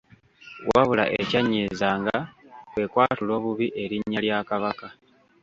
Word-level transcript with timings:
Wabula 0.71 1.03
ekyannyiizanga 1.19 2.15
kwe 2.71 2.83
kwatula 2.91 3.31
obubi 3.39 3.67
erinnya 3.83 4.19
lya 4.25 4.39
Kabaka. 4.49 4.87